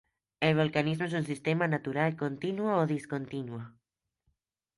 El 0.39 0.55
volcanismo 0.57 1.05
es 1.05 1.13
un 1.13 1.25
sistema 1.27 1.67
natural, 1.67 2.15
continuo 2.15 2.75
o 2.75 2.87
discontinuo. 2.87 3.71